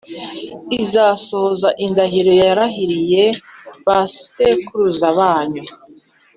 izasohoza 0.83 1.69
indahiro 1.85 2.31
yarahiye 2.43 3.23
ba 3.85 3.97
sekuruza 4.15 5.07
banyu 5.17 5.63